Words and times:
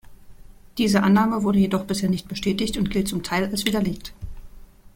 Diese 0.79 1.03
Annahme 1.03 1.43
wurde 1.43 1.59
jedoch 1.59 1.85
bisher 1.85 2.09
nicht 2.09 2.27
bestätigt 2.27 2.75
und 2.77 2.89
gilt 2.89 3.07
zum 3.07 3.21
Teil 3.21 3.45
als 3.45 3.65
widerlegt. 3.65 4.13